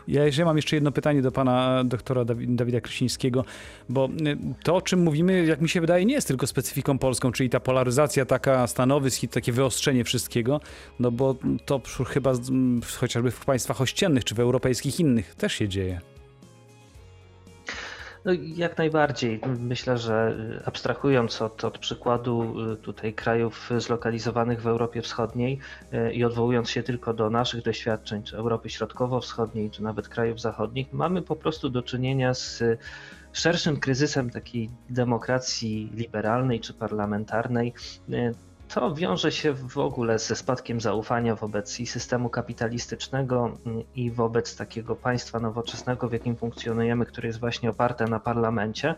[0.08, 3.44] Ja jeszcze mam jeszcze jedno pytanie do pana doktora Dawida Krysińskiego,
[3.88, 7.32] bo y, to, o czym mówimy, jak mi się wydaje, nie jest tylko specyfiką polską,
[7.32, 10.60] czyli ta polaryzacja taka stanowisk i takie wyostrzenie wszystkiego,
[11.00, 12.32] no bo to chyba
[13.00, 16.13] chociażby w państwach ościennych czy w europejskich innych też się dzieje.
[18.24, 19.40] No jak najbardziej.
[19.58, 25.58] Myślę, że abstrahując od, od przykładu y, tutaj krajów zlokalizowanych w Europie Wschodniej
[25.92, 30.92] y, i odwołując się tylko do naszych doświadczeń, czy Europy Środkowo-Wschodniej, czy nawet krajów zachodnich,
[30.92, 32.62] mamy po prostu do czynienia z
[33.32, 37.72] szerszym kryzysem takiej demokracji liberalnej czy parlamentarnej,
[38.10, 38.34] y,
[38.68, 44.56] To wiąże się w ogóle ze spadkiem zaufania wobec i systemu kapitalistycznego mm, i wobec
[44.56, 48.94] takiego państwa nowoczesnego, w jakim funkcjonujemy, które jest właśnie oparte na parlamencie.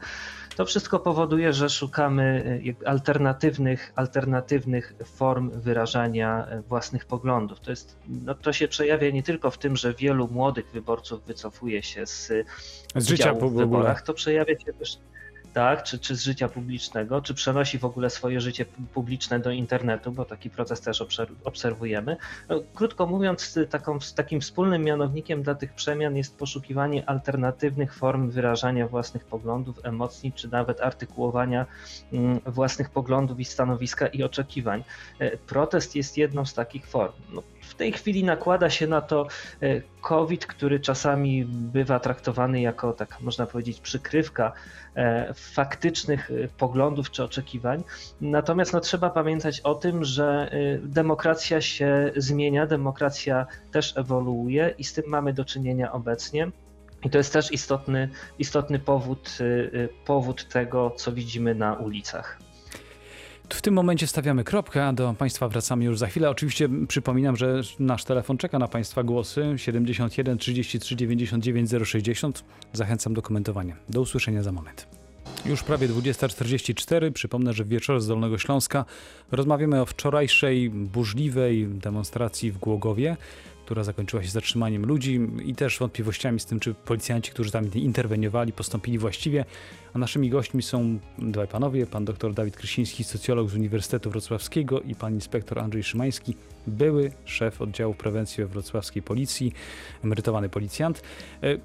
[0.57, 2.45] To wszystko powoduje, że szukamy
[2.83, 7.61] y, alternatywnych, alternatywnych form wyrażania y, własnych poglądów.
[7.61, 11.83] To, jest, no to się przejawia nie tylko w tym, że wielu młodych wyborców wycofuje
[11.83, 12.33] się z,
[12.95, 14.99] z życia w wyborach, to przejawia się też
[15.57, 18.65] tak, czy, czy z życia publicznego, czy przenosi w ogóle swoje życie
[18.95, 21.05] publiczne do internetu, bo taki proces też
[21.45, 22.17] obserwujemy.
[22.49, 28.89] No, krótko mówiąc, taką, takim wspólnym mianownikiem dla tych przemian jest poszukiwanie alternatywnych form wyrażania
[28.89, 31.67] własnych poglądów, emocji, czy nawet artykułowania
[32.13, 34.85] mm, własnych poglądów i stanowiska i oczekiwań.
[35.19, 37.13] E, protest jest jedną z takich form.
[37.33, 39.27] No, w tej chwili nakłada się na to
[39.63, 44.53] e, COVID, który czasami bywa traktowany jako, tak można powiedzieć, przykrywka
[44.95, 47.85] e, faktycznych e, poglądów czy oczekiwań.
[48.21, 50.51] Natomiast no, trzeba pamiętać o tym, że
[50.83, 56.51] demokracja się zmienia, demokracja też ewoluuje i z tym mamy do czynienia obecnie.
[57.05, 59.39] I to jest też istotny, istotny powód,
[60.05, 62.46] powód tego, co widzimy na ulicach.
[63.49, 66.31] W tym momencie stawiamy kropkę, do Państwa wracamy już za chwilę.
[66.31, 72.45] Oczywiście przypominam, że nasz telefon czeka na Państwa głosy 71 33 99 060.
[72.73, 73.77] Zachęcam do komentowania.
[73.89, 74.87] Do usłyszenia za moment.
[75.47, 77.13] Już prawie 20.44.
[77.13, 78.85] Przypomnę, że w wieczorze z Dolnego Śląska
[79.33, 83.17] rozmawiamy o wczorajszej burzliwej demonstracji w Głogowie
[83.67, 88.53] która zakończyła się zatrzymaniem ludzi i też wątpliwościami z tym, czy policjanci, którzy tam interweniowali,
[88.53, 89.45] postąpili właściwie.
[89.95, 94.95] A naszymi gośćmi są dwaj panowie, pan dr Dawid Krysiński, socjolog z Uniwersytetu Wrocławskiego i
[94.95, 99.53] pan inspektor Andrzej Szymański, były szef oddziału prewencji we wrocławskiej policji,
[100.05, 101.03] emerytowany policjant.
[101.43, 101.57] E,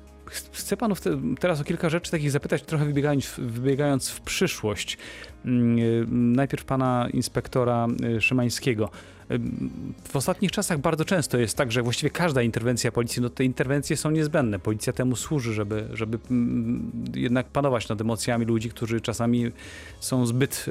[0.51, 1.01] chcę panów
[1.39, 4.97] teraz o kilka rzeczy takich zapytać, trochę wybiegając, wybiegając w przyszłość.
[5.45, 7.87] Mm, e, najpierw pana inspektora
[8.17, 8.89] e, Szymańskiego.
[10.07, 13.97] W ostatnich czasach bardzo często jest tak, że właściwie każda interwencja policji, no te interwencje
[13.97, 14.59] są niezbędne.
[14.59, 19.51] Policja temu służy, żeby, żeby mm, jednak panować nad emocjami ludzi, którzy czasami
[19.99, 20.65] są zbyt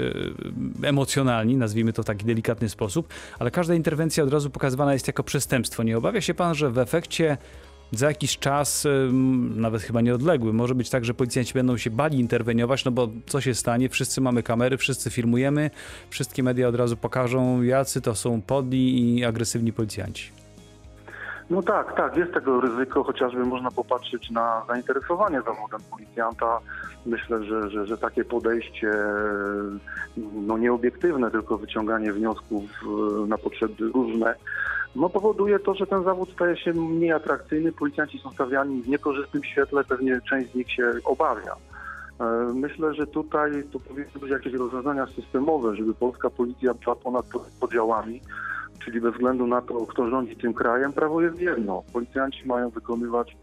[0.83, 5.07] e, emocjonalni, nazwijmy to w taki delikatny sposób, ale każda interwencja od razu pokazywana jest
[5.07, 5.83] jako przestępstwo.
[5.83, 7.37] Nie obawia się pan, że w efekcie
[7.93, 8.87] za jakiś czas,
[9.57, 13.41] nawet chyba nieodległy, może być tak, że policjanci będą się bali interweniować, no bo co
[13.41, 13.89] się stanie?
[13.89, 15.71] Wszyscy mamy kamery, wszyscy filmujemy,
[16.11, 20.41] wszystkie media od razu pokażą, jacy to są podli i agresywni policjanci.
[21.51, 26.59] No tak, tak, jest tego ryzyko, chociażby można popatrzeć na zainteresowanie zawodem policjanta.
[27.07, 28.93] Myślę, że, że, że takie podejście,
[30.17, 32.63] no nieobiektywne, tylko wyciąganie wniosków
[33.29, 34.35] na potrzeby różne,
[34.97, 39.45] no powoduje to, że ten zawód staje się mniej atrakcyjny, policjanci są stawiani w niekorzystnym
[39.45, 41.57] świetle, pewnie część z nich się obawia.
[42.21, 47.27] E, myślę, że tutaj to powinny być jakieś rozwiązania systemowe, żeby polska policja była ponad
[47.61, 48.21] podziałami,
[48.85, 51.83] czyli bez względu na to, kto rządzi tym krajem, prawo jest jedno.
[51.93, 53.37] Policjanci mają wykonywać,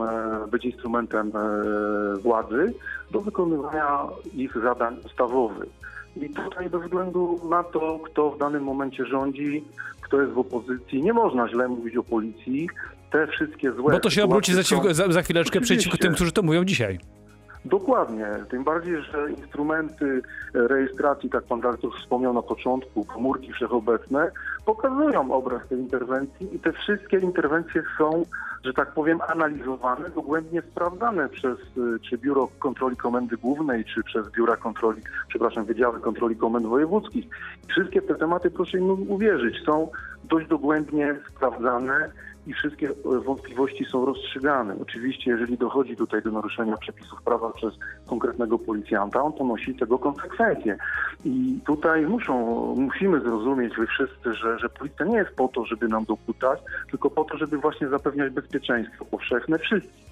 [0.00, 2.74] e, być instrumentem e, władzy
[3.10, 3.98] do wykonywania
[4.32, 5.79] ich zadań ustawowych.
[6.22, 9.64] I tutaj bez względu na to, kto w danym momencie rządzi,
[10.00, 12.68] kto jest w opozycji, nie można źle mówić o policji.
[13.12, 13.92] Te wszystkie złe.
[13.92, 16.98] Bo to się obróci za, za, za chwileczkę przeciwko tym, którzy to mówią dzisiaj.
[17.64, 20.22] Dokładnie, tym bardziej, że instrumenty
[20.54, 24.30] rejestracji, tak pan dyrektor wspomniał na początku, komórki wszechobecne,
[24.66, 28.24] pokazują obraz tej interwencji i te wszystkie interwencje są,
[28.64, 34.30] że tak powiem, analizowane, dogłębnie sprawdzane przez y, czy Biuro Kontroli Komendy Głównej, czy przez
[34.30, 37.26] Biura Kontroli, przepraszam, Wydziały Kontroli Komend Wojewódzkich.
[37.68, 39.90] Wszystkie te tematy, proszę mi uwierzyć, są
[40.24, 42.10] dość dogłębnie sprawdzane
[42.46, 44.76] i wszystkie e, wątpliwości są rozstrzygane.
[44.82, 47.74] Oczywiście, jeżeli dochodzi tutaj do naruszenia przepisów prawa przez
[48.06, 50.76] konkretnego policjanta, on ponosi tego konsekwencje.
[51.24, 52.36] I tutaj muszą,
[52.76, 57.10] musimy zrozumieć wy wszyscy, że, że policja nie jest po to, żeby nam dokutać, tylko
[57.10, 60.09] po to, żeby właśnie zapewniać bezpieczeństwo powszechne wszystkich.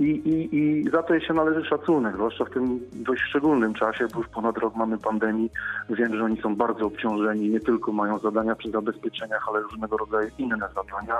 [0.00, 4.18] I, i, I za to się należy szacunek, zwłaszcza w tym dość szczególnym czasie, bo
[4.18, 5.50] już ponad rok mamy pandemii.
[5.90, 10.30] Wiem, że oni są bardzo obciążeni, nie tylko mają zadania przy zabezpieczeniach, ale różnego rodzaju
[10.38, 11.16] inne zadania.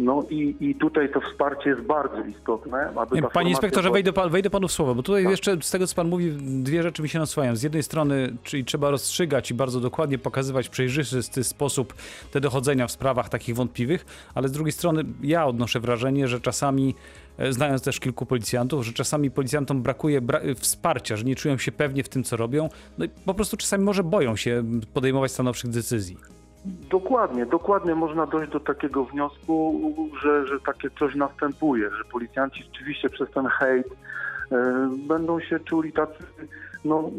[0.00, 2.92] No i, i tutaj to wsparcie jest bardzo istotne.
[2.96, 5.30] Aby Panie inspektorze, wejdę, pan, wejdę panu w słowo, bo tutaj tak.
[5.30, 7.56] jeszcze z tego, co pan mówi, dwie rzeczy mi się nasuwają.
[7.56, 11.94] Z jednej strony, czyli trzeba rozstrzygać i bardzo dokładnie pokazywać w przejrzysty sposób
[12.30, 16.94] te dochodzenia w sprawach takich wątpliwych, ale z drugiej strony ja odnoszę wrażenie, że czasami
[17.38, 21.72] e, znając też kilku policjantów, że czasami policjantom brakuje bra wsparcia, że nie czują się
[21.72, 22.68] pewnie w tym, co robią.
[22.98, 26.39] No i po prostu czasami może boją się podejmować stanowczych decyzji.
[26.64, 29.80] Dokładnie, dokładnie można dojść do takiego wniosku,
[30.22, 35.92] że, że takie coś następuje, że policjanci rzeczywiście przez ten hejt e, będą się czuli
[35.92, 36.24] tacy
[36.84, 37.10] no,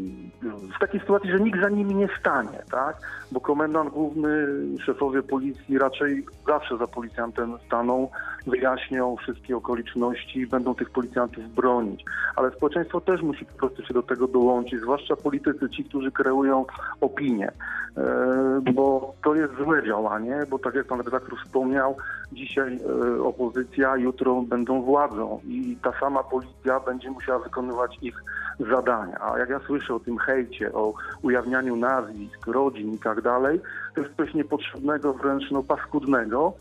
[0.75, 2.97] w takiej sytuacji, że nikt za nimi nie stanie, tak?
[3.32, 4.47] Bo komendant główny,
[4.86, 8.10] szefowie policji raczej zawsze za policjantem staną,
[8.47, 12.06] wyjaśnią wszystkie okoliczności i będą tych policjantów bronić.
[12.36, 16.65] Ale społeczeństwo też musi po prostu się do tego dołączyć, zwłaszcza politycy, ci, którzy kreują
[17.01, 17.51] opinię.
[17.97, 21.97] E, bo to jest złe działanie, bo tak jak pan redaktor wspomniał,
[22.32, 22.80] dzisiaj
[23.17, 28.23] e, opozycja, jutro będą władzą i ta sama policja będzie musiała wykonywać ich
[28.60, 29.17] zadania.
[29.21, 33.62] A jak ja słyszę o tym hejcie, o ujawnianiu nazwisk, rodzin i tak dalej,
[33.95, 36.54] to jest coś niepotrzebnego, wręcz no, paskudnego,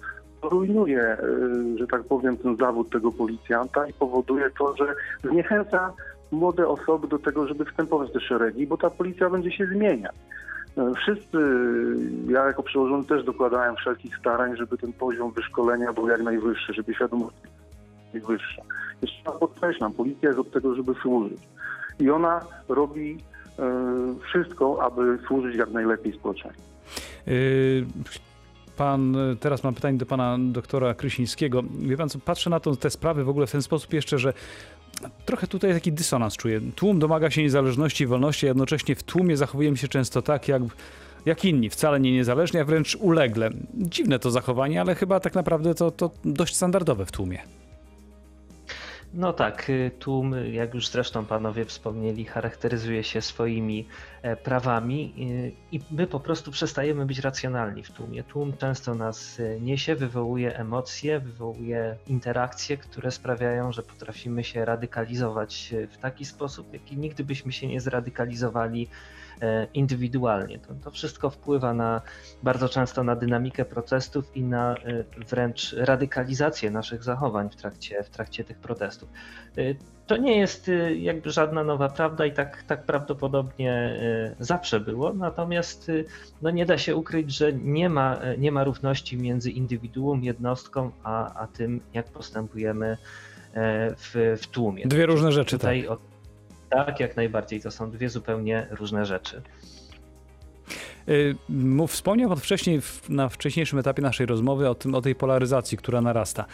[0.43, 1.19] rujnuje, e,
[1.79, 5.93] że tak powiem, ten zawód tego policjanta i powoduje to, że zniechęca
[6.31, 10.15] młode osoby do tego, żeby wstępować te szeregi, bo ta policja będzie się zmieniać.
[10.79, 11.39] E, Wszyscy,
[12.29, 16.95] ja jako przełożony też dokładałem wszelkich starań, żeby ten poziom wyszkolenia był jak najwyższy, żeby
[16.95, 17.55] świadomość była
[18.13, 18.63] najwyższa.
[19.03, 21.41] Jeszcze raz podkreślam, policja jest od tego, żeby służyć.
[22.01, 23.19] I ona robi
[23.59, 26.63] e, wszystko, aby służyć jak najlepiej społeczeństwu.
[28.81, 31.63] Pan, teraz mam pytanie do pana doktora Krysińskiego.
[31.79, 34.33] Wie pan co, patrzę na to, te sprawy w ogóle w ten sposób jeszcze, że
[35.27, 36.61] trochę tutaj taki dysonans czuję.
[36.77, 40.63] Tłum domaga się niezależności i wolności, a jednocześnie w tłumie zachowujemy się często tak, jak,
[41.27, 43.51] jak inni, wcale nie niezależnie, a wręcz ulegle.
[43.75, 47.39] Dziwne to zachowanie, ale chyba tak naprawdę to, to dość standardowe w tłumie.
[49.15, 53.89] No tak, y, tłum, jak już zresztą panowie wspomnieli, charakteryzuje się swoimi
[54.23, 58.25] e, prawami y, i my po prostu przestajemy być racjonalni w tłumie.
[58.25, 65.75] Tłum często nas y, niesie, wywołuje emocje, wywołuje interakcje, które sprawiają, że potrafimy się radykalizować
[65.91, 68.91] w taki sposób, jaki nigdy byśmy się nie zradykalizowali e,
[69.75, 70.59] indywidualnie.
[70.59, 72.01] To, to wszystko wpływa na
[72.43, 78.11] bardzo często na dynamikę protestów i na e, wręcz radykalizację naszych zachowań w trakcie, w
[78.11, 79.09] trakcie tych protestów.
[79.59, 79.63] E,
[80.07, 85.13] To nie jest e, jakby żadna nowa prawda i tak, tak prawdopodobnie e, zawsze było,
[85.13, 85.93] natomiast e,
[86.43, 90.91] no nie da się ukryć, że nie ma, e, nie ma równości między indywiduum, jednostką,
[91.03, 92.87] a, a tym, jak postępujemy
[93.55, 94.87] e, w, w tłumie.
[94.87, 95.61] Dwie różne rzeczy, tak.
[95.61, 95.99] Tutaj o,
[96.71, 97.61] tak, jak najbardziej.
[97.61, 99.43] To są dwie zupełnie różne rzeczy.
[101.09, 101.37] Y,
[101.89, 106.45] wspomniał Pan wcześniej, na wcześniejszym etapie naszej rozmowy o, tym, o tej polaryzacji, która narasta.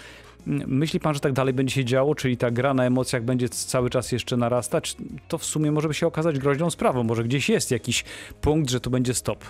[0.46, 3.48] Mm, Myśli Pan, że tak dalej będzie się działo, czyli ta gra na emocjach będzie
[3.48, 4.96] cały czas jeszcze narastać?
[5.28, 7.02] To w sumie może by się okazać groźną sprawą.
[7.02, 8.04] Może gdzieś jest jakiś
[8.40, 9.44] punkt, że to będzie stop.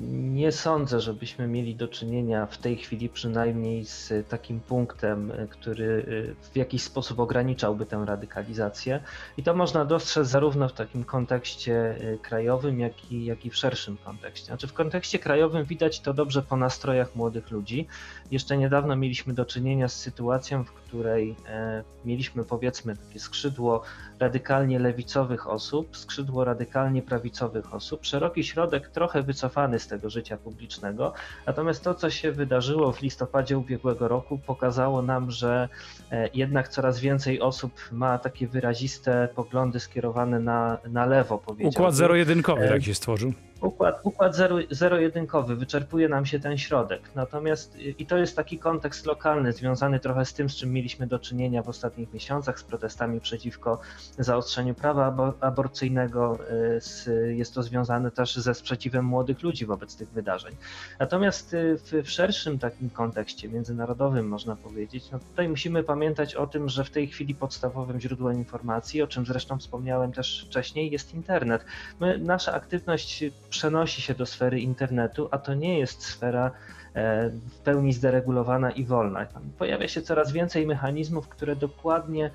[0.00, 6.34] Nie, sądzę, żebyśmy mieli do czynienia w tej chwili przynajmniej z takim punktem, który y,
[6.52, 9.00] w jakiś sposób ograniczałby tę radykalizację.
[9.36, 13.56] I to można dostrzec zarówno w takim kontekście y, krajowym, jak i, jak i w
[13.56, 14.46] szerszym kontekście.
[14.46, 17.86] Znaczy w kontekście krajowym widać to dobrze po nastrojach młodych ludzi.
[18.30, 23.82] Jeszcze niedawno mieliśmy do czynienia z sytuacją, w której e, mieliśmy powiedzmy takie skrzydło
[24.18, 31.12] radykalnie lewicowych osób, skrzydło radykalnie prawicowych osób, szeroki środek trochę wycofany z tego życia publicznego.
[31.46, 35.68] Natomiast to, co się wydarzyło w listopadzie ubiegłego roku, pokazało nam, że
[36.10, 41.80] e, jednak coraz więcej osób ma takie wyraziste poglądy skierowane na, na lewo, powiedziałbym.
[41.80, 43.32] Układ zero-jedynkowy E, tak się stworzył.
[43.60, 47.02] Układ, układ zero, zero-jedynkowy, wyczerpuje nam się ten środek.
[47.14, 51.06] Natomiast y, i to jest taki kontekst lokalny, związany trochę z tym, z czym mieliśmy
[51.06, 53.80] do czynienia w ostatnich miesiącach, z protestami przeciwko
[54.18, 56.38] zaostrzeniu prawa abo- aborcyjnego.
[57.06, 60.56] y, jest to związane też ze sprzeciwem młodych ludzi wobec tych wydarzeń.
[60.98, 66.46] Natomiast y, w, w szerszym takim kontekście międzynarodowym, można powiedzieć, no tutaj musimy pamiętać o
[66.46, 71.14] tym, że w tej chwili podstawowym źródłem informacji, o czym zresztą wspomniałem też wcześniej, jest
[71.14, 71.64] internet.
[72.00, 76.50] My, nasza aktywność przenosi się do sfery internetu, a to nie jest sfera
[76.94, 79.26] e, w pełni zderegulowana i wolna.
[79.58, 82.30] Pojawia się coraz więcej mechanizmów, które dokładnie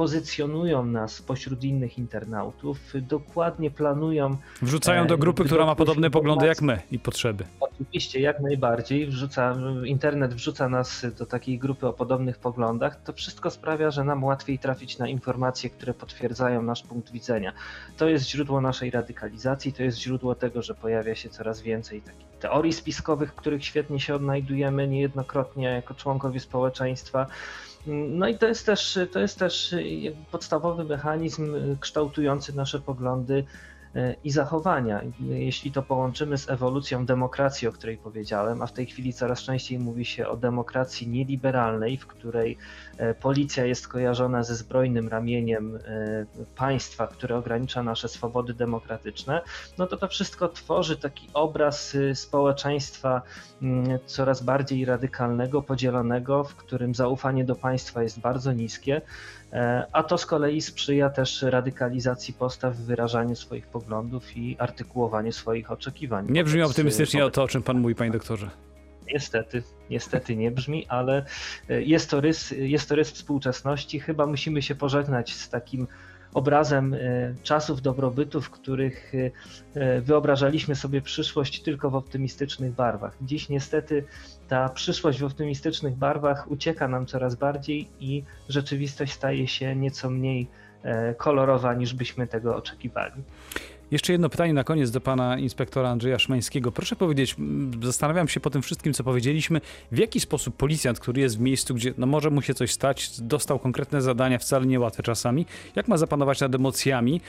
[0.00, 6.46] pozycjonują nas pośród innych internautów, dokładnie planują Wrzucają do e, grupy, która ma podobne poglądy
[6.46, 7.44] jak my i potrzeby.
[7.60, 9.06] Oczywiście, jak najbardziej.
[9.06, 13.02] Wrzuca, internet wrzuca nas do takiej grupy o podobnych poglądach.
[13.02, 17.52] To wszystko sprawia, że nam łatwiej trafić na informacje, które potwierdzają nasz punkt widzenia.
[17.96, 22.30] To jest źródło naszej radykalizacji, to jest źródło tego, że pojawia się coraz więcej takich
[22.40, 27.26] teorii spiskowych, w których świetnie się odnajdujemy niejednokrotnie jako członkowie społeczeństwa.
[27.86, 29.74] No i to jest też, to jest też
[30.30, 33.44] podstawowy mechanizm kształtujący nasze poglądy
[34.24, 35.00] i zachowania.
[35.20, 39.78] Jeśli to połączymy z ewolucją demokracji, o której powiedziałem, a w tej chwili coraz częściej
[39.78, 42.58] mówi się o demokracji nieliberalnej, w której
[42.98, 45.80] e, policja jest kojarzona ze zbrojnym ramieniem e,
[46.56, 49.42] państwa, które ogranicza nasze swobody demokratyczne,
[49.78, 53.22] no to to wszystko tworzy taki obraz y, społeczeństwa
[53.62, 59.02] mm, coraz bardziej radykalnego, podzielonego, w którym zaufanie do państwa jest bardzo niskie.
[59.52, 65.70] E, A to z kolei sprzyja też radykalizacji postaw, wyrażaniu swoich poglądów i artykułowaniu swoich
[65.70, 66.26] oczekiwań.
[66.30, 68.50] Nie brzmi wobec- optymistycznie o to, o czym pan mówi, panie doktorze.
[69.14, 71.24] Niestety, niestety nie brzmi, ale
[71.68, 74.00] e, jest to, rys, jest to rys współczesności.
[74.00, 75.86] Chyba musimy się pożegnać z takim
[76.34, 76.98] obrazem e,
[77.42, 83.16] czasów dobrobytu, w których e, e, wyobrażaliśmy sobie przyszłość tylko w optymistycznych barwach.
[83.22, 84.04] Dziś niestety
[84.50, 90.46] ta przyszłość w optymistycznych barwach ucieka nam coraz bardziej i rzeczywistość staje się nieco mniej
[90.82, 93.22] e, kolorowa niż byśmy tego oczekiwali.
[93.90, 96.72] Jeszcze jedno pytanie na koniec do pana inspektora Andrzeja Szymańskiego.
[96.72, 97.36] Proszę powiedzieć,
[97.82, 99.60] zastanawiam się po tym wszystkim, co powiedzieliśmy,
[99.92, 103.20] w jaki sposób policjant, który jest w miejscu, gdzie no może mu się coś stać,
[103.20, 107.20] dostał konkretne zadania, wcale niełatwe czasami, jak ma zapanować nad emocjami yy,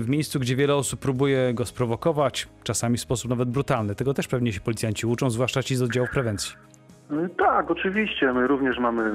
[0.00, 3.94] w miejscu, gdzie wiele osób próbuje go sprowokować, czasami w sposób nawet brutalny.
[3.94, 6.54] Tego też pewnie się policjanci uczą, zwłaszcza ci z oddziałów prewencji.
[7.10, 8.32] Y, Tak, oczywiście.
[8.32, 9.12] My również mamy,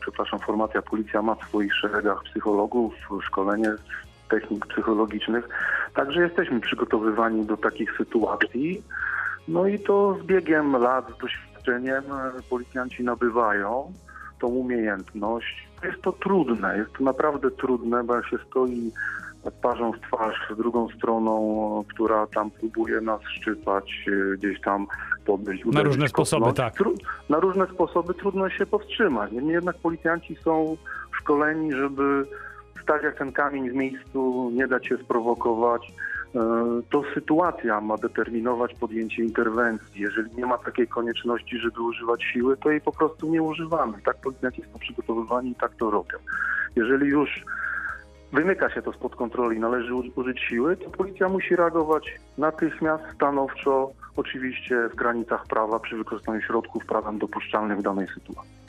[0.00, 2.94] przepraszam, formacja policja ma w swoich szeregach psychologów,
[3.26, 3.74] szkolenie
[4.32, 5.48] technik psychologicznych.
[5.94, 8.82] Także jesteśmy przygotowywani do takich sytuacji.
[9.48, 13.92] No i to z biegiem lat, z doświadczeniem e, policjanci nabywają
[14.40, 15.68] tą umiejętność.
[15.84, 18.90] Jest to trudne, jest to naprawdę trudne, bo jak się stoi
[19.58, 24.86] twarzą w twarz z drugą stroną, która tam próbuje nas szczypać, e, gdzieś tam
[25.26, 26.56] podejść, uderzyć, różne sposoby, kopnąć.
[26.56, 26.86] tak.
[26.86, 26.96] Tru-
[27.28, 29.32] na różne sposoby trudno się powstrzymać.
[29.32, 30.76] Niemniej jednak policjanci są
[31.18, 32.26] szkoleni, żeby
[32.82, 35.92] stać jak ten kamień w miejscu, nie dać się sprowokować.
[36.34, 36.38] E,
[36.90, 40.00] To sytuacja ma determinować podjęcie interwencji.
[40.00, 43.98] Jeżeli nie ma takiej konieczności, żeby używać siły, to jej po prostu nie używamy.
[44.04, 46.18] Tak policjanci są przygotowywani i tak to robią.
[46.76, 47.44] Jeżeli już
[48.32, 52.04] wymyka się to spod kontroli, należy użyć siły, to policja musi reagować
[52.38, 58.61] natychmiast, stanowczo, oczywiście w granicach prawa przy wykorzystaniu środków prawem dopuszczalnych w danej sytuacji.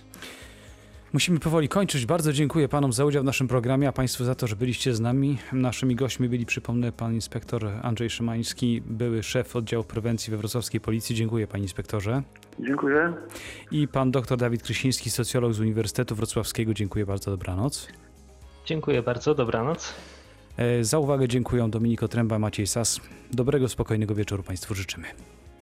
[1.13, 2.05] Musimy powoli kończyć.
[2.05, 4.99] Bardzo dziękuję panom za udział w naszym programie, a państwu za to, że byliście z
[4.99, 5.37] nami.
[5.51, 11.15] Naszymi gośćmi byli, przypomnę, pan inspektor Andrzej Szymański, były szef oddziału prewencji we wrocławskiej policji.
[11.15, 12.23] Dziękuję panie inspektorze.
[12.59, 13.13] Dziękuję.
[13.71, 16.73] I pan dr Dawid Krysiński, socjolog z Uniwersytetu Wrocławskiego.
[16.73, 17.87] Dziękuję bardzo, dobranoc.
[18.65, 19.93] Dziękuję bardzo, dobranoc.
[20.57, 22.99] E, Za uwagę dziękuję Dominiko Tręba, Maciej Sas.
[23.31, 25.07] Dobrego, spokojnego wieczoru państwu życzymy.